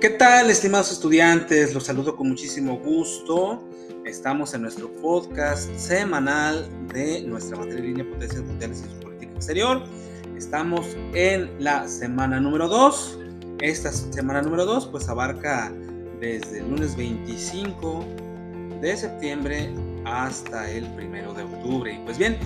[0.00, 1.74] ¿Qué tal, estimados estudiantes?
[1.74, 3.62] Los saludo con muchísimo gusto.
[4.06, 9.32] Estamos en nuestro podcast semanal de nuestra materia de línea potencias mundiales y su política
[9.34, 9.82] exterior.
[10.38, 13.18] Estamos en la semana número 2.
[13.60, 15.70] Esta semana número 2 pues abarca
[16.18, 18.02] desde el lunes 25
[18.80, 19.70] de septiembre
[20.06, 21.92] hasta el primero de octubre.
[21.92, 22.38] Y pues bien,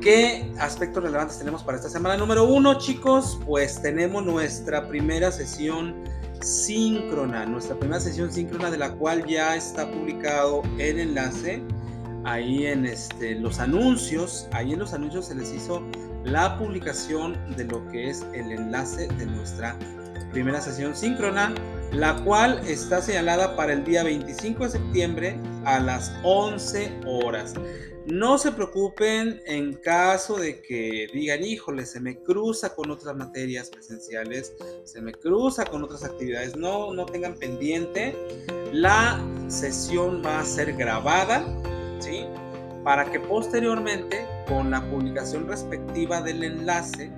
[0.00, 3.40] ¿qué aspectos relevantes tenemos para esta semana número 1, chicos?
[3.44, 6.04] Pues tenemos nuestra primera sesión
[6.44, 11.62] síncrona, nuestra primera sesión síncrona de la cual ya está publicado el enlace
[12.24, 15.82] ahí en este, los anuncios, ahí en los anuncios se les hizo
[16.24, 19.76] la publicación de lo que es el enlace de nuestra
[20.32, 21.54] primera sesión síncrona,
[21.92, 27.54] la cual está señalada para el día 25 de septiembre a las 11 horas.
[28.06, 33.70] No se preocupen en caso de que digan, híjole, se me cruza con otras materias
[33.70, 34.52] presenciales,
[34.84, 36.54] se me cruza con otras actividades.
[36.54, 38.14] No, no tengan pendiente.
[38.72, 41.46] La sesión va a ser grabada,
[41.98, 42.26] ¿sí?
[42.82, 47.10] Para que posteriormente, con la publicación respectiva del enlace,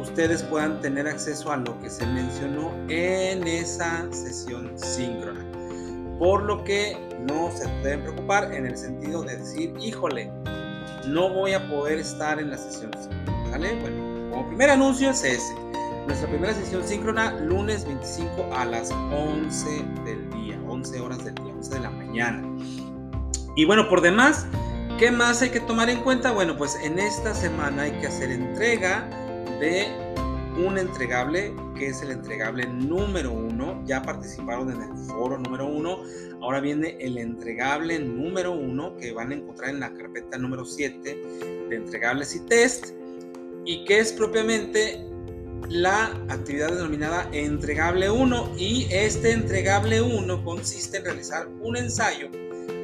[0.00, 5.63] ustedes puedan tener acceso a lo que se mencionó en esa sesión síncrona.
[6.18, 6.96] Por lo que
[7.28, 10.30] no se deben preocupar en el sentido de decir, híjole,
[11.06, 12.90] no voy a poder estar en la sesión.
[13.50, 13.78] ¿Vale?
[13.80, 15.54] Bueno, como primer anuncio es ese.
[16.06, 21.52] Nuestra primera sesión síncrona, lunes 25 a las 11 del día, 11 horas del día,
[21.54, 22.46] 11 de la mañana.
[23.56, 24.46] Y bueno, por demás,
[24.98, 26.32] ¿qué más hay que tomar en cuenta?
[26.32, 29.08] Bueno, pues en esta semana hay que hacer entrega
[29.60, 29.86] de
[30.64, 33.82] un entregable que es el entregable número uno.
[33.86, 35.98] Ya participaron en el foro número uno.
[36.40, 41.22] Ahora viene el entregable número uno que van a encontrar en la carpeta número 7
[41.68, 42.94] de entregables y test.
[43.64, 45.13] Y que es propiamente
[45.68, 52.28] la actividad denominada entregable 1 y este entregable 1 consiste en realizar un ensayo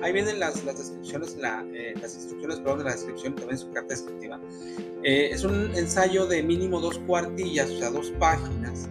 [0.02, 3.70] ahí vienen las, las descripciones, la, eh, las instrucciones, perdón, de la descripción, también su
[3.70, 4.40] carta descriptiva.
[5.02, 8.88] Eh, es un ensayo de mínimo dos cuartillas, o sea, dos páginas.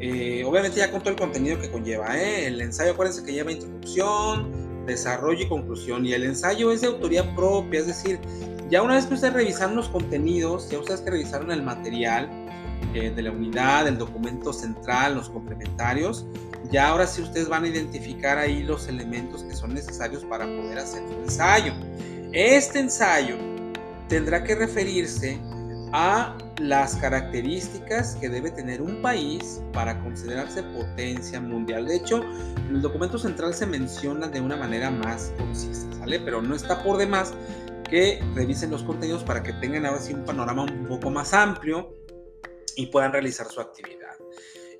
[0.00, 2.18] Eh, obviamente ya con todo el contenido que conlleva.
[2.18, 6.06] El ensayo, acuérdense que lleva introducción, desarrollo y conclusión.
[6.06, 8.18] Y el ensayo es de autoría propia, es decir,
[8.70, 12.30] ya una vez que ustedes revisaron los contenidos, ya ustedes que revisaron el material
[12.92, 16.26] de la unidad, el documento central, los complementarios,
[16.70, 20.78] ya ahora sí ustedes van a identificar ahí los elementos que son necesarios para poder
[20.78, 21.72] hacer su ensayo.
[22.32, 23.36] Este ensayo
[24.08, 25.40] tendrá que referirse
[25.92, 31.86] a las características que debe tener un país para considerarse potencia mundial.
[31.86, 32.22] De hecho,
[32.68, 36.20] en el documento central se menciona de una manera más concisa, ¿sale?
[36.20, 37.32] Pero no está por demás
[37.88, 41.96] que revisen los contenidos para que tengan ahora sí un panorama un poco más amplio
[42.76, 44.16] y puedan realizar su actividad.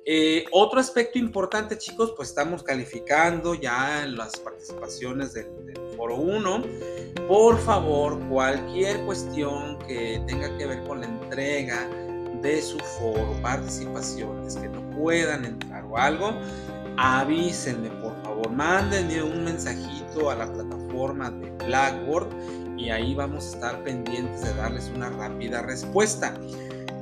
[0.03, 5.47] Eh, otro aspecto importante, chicos, pues estamos calificando ya las participaciones del,
[5.95, 6.63] foro 1.
[7.27, 11.87] Por favor, cualquier cuestión que tenga que ver con la entrega
[12.41, 16.33] de su foro, participaciones que no puedan entrar o algo,
[16.97, 22.27] avísenme, por favor, mándenme un mensajito a la plataforma de Blackboard
[22.77, 26.33] y ahí vamos a estar pendientes de darles una rápida respuesta.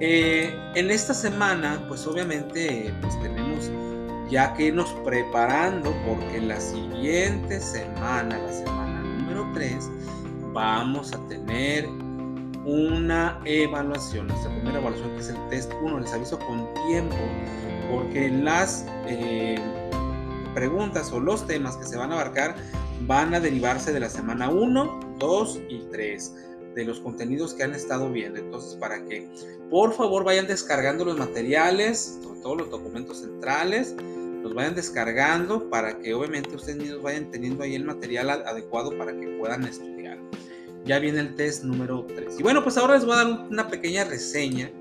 [0.01, 3.69] Eh, en esta semana, pues obviamente, pues tenemos
[4.29, 9.89] ya que irnos preparando porque la siguiente semana, la semana número 3,
[10.53, 11.87] vamos a tener
[12.65, 17.17] una evaluación, nuestra primera evaluación que es el test 1, les aviso con tiempo
[17.89, 19.59] porque las eh,
[20.53, 22.55] preguntas o los temas que se van a abarcar
[23.01, 26.48] van a derivarse de la semana 1, 2 y 3
[26.79, 28.40] de los contenidos que han estado viendo.
[28.40, 29.28] Entonces, para que
[29.69, 33.95] por favor vayan descargando los materiales, todos los documentos centrales,
[34.41, 39.12] los vayan descargando para que obviamente ustedes mismos vayan teniendo ahí el material adecuado para
[39.12, 40.17] que puedan estudiar.
[40.85, 42.40] Ya viene el test número 3.
[42.40, 44.72] Y bueno, pues ahora les voy a dar una pequeña reseña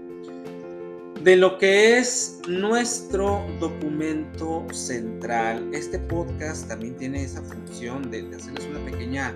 [1.22, 5.68] de lo que es nuestro documento central.
[5.74, 9.34] Este podcast también tiene esa función de, hacerles una pequeña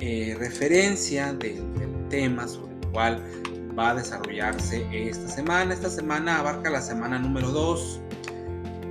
[0.00, 3.22] eh, referencia del tema sobre el cual
[3.78, 5.72] va a desarrollarse esta semana.
[5.72, 8.00] Esta semana abarca la semana número 2,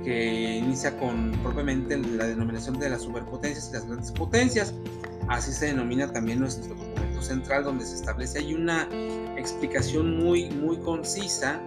[0.04, 4.74] que inicia con propiamente la denominación de las superpotencias y las grandes potencias.
[5.28, 8.88] Así se denomina también nuestro documento central, donde se establece hay una
[9.36, 11.60] explicación muy, muy concisa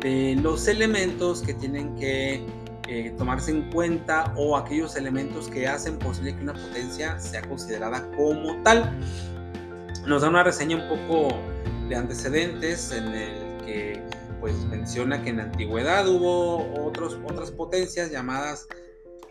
[0.00, 2.44] de los elementos que tienen que
[2.88, 8.08] eh, tomarse en cuenta o aquellos elementos que hacen posible que una potencia sea considerada
[8.16, 8.98] como tal.
[10.06, 11.36] Nos da una reseña un poco
[11.88, 14.00] de antecedentes en el que
[14.40, 18.68] pues menciona que en la antigüedad hubo otras potencias llamadas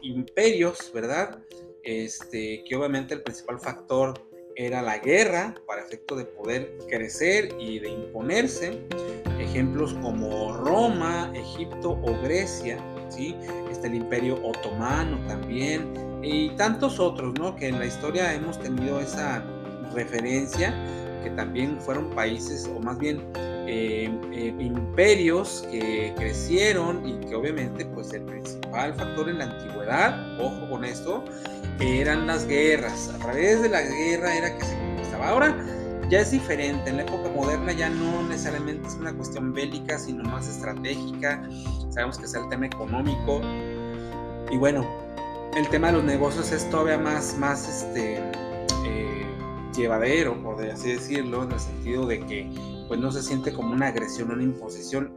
[0.01, 1.39] imperios, ¿verdad?
[1.83, 4.13] Este, que obviamente el principal factor
[4.57, 8.81] era la guerra para efecto de poder crecer y de imponerse.
[9.39, 13.33] Ejemplos como Roma, Egipto o Grecia, ¿sí?
[13.71, 17.55] Está el imperio otomano también y tantos otros, ¿no?
[17.55, 19.41] Que en la historia hemos tenido esa
[19.93, 20.73] referencia,
[21.23, 23.21] que también fueron países o más bien
[23.67, 30.39] eh, eh, imperios que crecieron y que obviamente pues el principal factor en la antigüedad,
[30.39, 31.23] ojo con esto,
[31.79, 33.11] eran las guerras.
[33.15, 35.29] A través de la guerra era que se conquistaba.
[35.29, 35.55] Ahora
[36.09, 36.89] ya es diferente.
[36.89, 41.43] En la época moderna ya no necesariamente es una cuestión bélica, sino más estratégica.
[41.89, 43.41] Sabemos que es el tema económico.
[44.51, 44.85] Y bueno,
[45.55, 48.17] el tema de los negocios es todavía más, más este,
[48.85, 49.14] eh,
[49.75, 52.49] llevadero, por así decirlo, en el sentido de que
[52.87, 55.11] pues no se siente como una agresión, una imposición,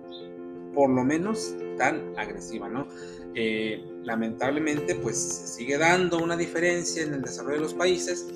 [0.75, 2.87] por lo menos tan agresiva, ¿no?
[3.35, 8.27] Eh, lamentablemente, pues se sigue dando una diferencia en el desarrollo de los países,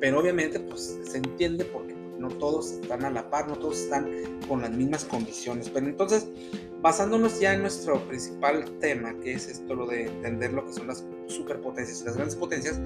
[0.00, 4.10] pero obviamente, pues se entiende porque no todos están a la par, no todos están
[4.48, 5.70] con las mismas condiciones.
[5.70, 6.26] Pero entonces,
[6.80, 10.88] basándonos ya en nuestro principal tema, que es esto, lo de entender lo que son
[10.88, 12.80] las superpotencias y las grandes potencias,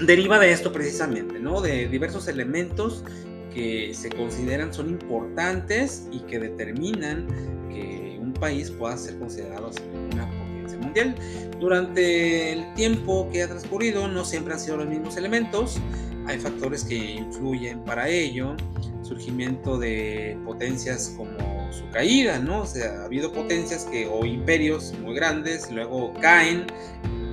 [0.00, 1.60] deriva de esto precisamente, ¿no?
[1.60, 3.04] De diversos elementos
[3.52, 7.26] que se consideran son importantes y que determinan
[7.70, 9.70] que un país pueda ser considerado
[10.12, 11.14] una potencia mundial.
[11.60, 15.78] Durante el tiempo que ha transcurrido no siempre han sido los mismos elementos,
[16.26, 18.56] hay factores que influyen para ello,
[19.02, 22.62] surgimiento de potencias como su caída, ¿no?
[22.62, 26.66] O sea, ha habido potencias que o imperios muy grandes luego caen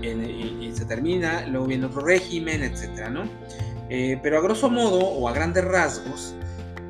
[0.01, 3.23] y, se termina, luego viene otro régimen, etcétera, ¿no?
[3.89, 6.35] Eh, pero a grosso modo o a grandes rasgos,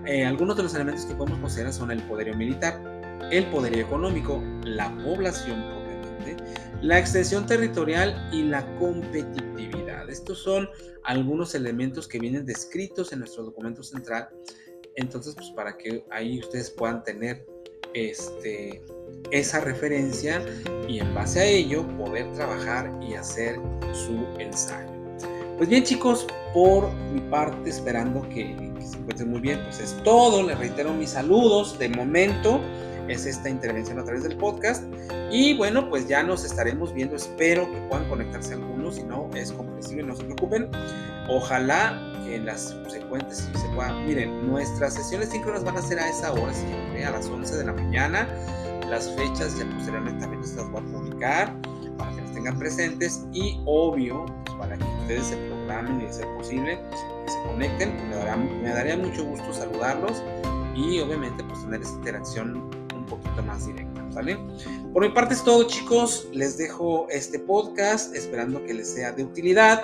[0.05, 2.81] eh, algunos de los elementos que podemos considerar son el poderío militar,
[3.31, 6.43] el poderío económico, la población propiamente,
[6.81, 10.09] la extensión territorial y la competitividad.
[10.09, 10.67] Estos son
[11.03, 14.29] algunos elementos que vienen descritos en nuestro documento central.
[14.95, 17.45] Entonces, pues para que ahí ustedes puedan tener
[17.93, 18.81] este,
[19.31, 20.41] esa referencia
[20.87, 23.59] y en base a ello poder trabajar y hacer
[23.93, 24.89] su ensayo.
[25.57, 30.41] Pues bien chicos, por mi parte, esperando que, se encuentren muy bien, pues es todo.
[30.41, 31.77] Les reitero mis saludos.
[31.77, 32.61] De momento
[33.09, 34.83] es esta intervención a través del podcast.
[35.31, 37.17] Y bueno, pues ya nos estaremos viendo.
[37.17, 38.95] Espero que puedan conectarse algunos.
[38.95, 40.69] Si no, es comprensible, no se preocupen.
[41.27, 43.93] Ojalá en las subsecuentes se pueda.
[43.93, 47.65] Miren, nuestras sesiones síncronas van a ser a esa hora siempre, a las 11 de
[47.65, 48.27] la mañana.
[48.87, 51.55] Las fechas ya posteriormente también las voy a publicar
[51.97, 53.25] para que las tengan presentes.
[53.33, 56.79] Y obvio, pues para que ustedes se programen y de ser posible
[57.25, 58.09] que se conecten.
[58.63, 60.23] Me, daría mucho gusto saludarlos
[60.75, 62.55] y obviamente pues tener esta interacción
[62.95, 64.37] un poquito más directa, ¿sale?
[64.93, 69.23] Por mi parte es todo chicos, les dejo este podcast esperando que les sea de
[69.23, 69.83] utilidad.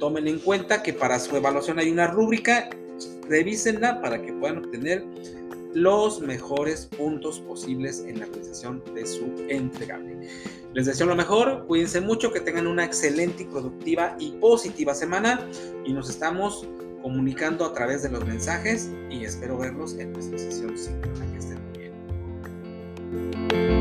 [0.00, 2.70] Tomen en cuenta que para su evaluación hay una rúbrica,
[3.28, 5.04] revísenla para que puedan obtener
[5.74, 10.28] los mejores puntos posibles en la realización de su entregable.
[10.72, 15.46] Les deseo lo mejor, cuídense mucho, que tengan una excelente y productiva y positiva semana
[15.84, 16.66] y nos estamos
[17.02, 21.30] comunicando a través de los mensajes y espero verlos en nuestra sesión síncrona.
[21.30, 23.79] Que estén muy bien.